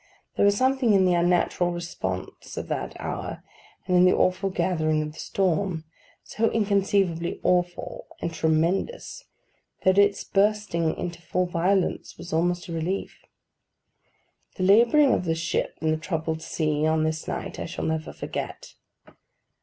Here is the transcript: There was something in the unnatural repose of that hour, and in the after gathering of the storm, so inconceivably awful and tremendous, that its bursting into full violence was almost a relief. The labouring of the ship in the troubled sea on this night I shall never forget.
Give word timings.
There 0.35 0.45
was 0.45 0.57
something 0.57 0.93
in 0.93 1.05
the 1.05 1.13
unnatural 1.13 1.73
repose 1.73 2.57
of 2.57 2.67
that 2.69 2.99
hour, 2.99 3.43
and 3.85 3.95
in 3.95 4.03
the 4.05 4.19
after 4.19 4.49
gathering 4.49 5.03
of 5.03 5.13
the 5.13 5.19
storm, 5.19 5.83
so 6.23 6.49
inconceivably 6.49 7.39
awful 7.43 8.07
and 8.19 8.33
tremendous, 8.33 9.25
that 9.83 9.99
its 9.99 10.23
bursting 10.23 10.97
into 10.97 11.21
full 11.21 11.45
violence 11.45 12.17
was 12.17 12.33
almost 12.33 12.67
a 12.67 12.71
relief. 12.73 13.23
The 14.55 14.63
labouring 14.63 15.13
of 15.13 15.25
the 15.25 15.35
ship 15.35 15.77
in 15.81 15.91
the 15.91 15.97
troubled 15.97 16.41
sea 16.41 16.87
on 16.87 17.03
this 17.03 17.27
night 17.27 17.59
I 17.59 17.67
shall 17.67 17.85
never 17.85 18.11
forget. 18.11 18.73